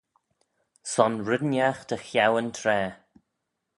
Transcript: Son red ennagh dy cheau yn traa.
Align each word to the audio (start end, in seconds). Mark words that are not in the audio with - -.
Son 0.91 1.13
red 1.27 1.41
ennagh 1.45 1.83
dy 1.89 1.97
cheau 2.07 2.33
yn 2.41 2.49
traa. 2.57 2.87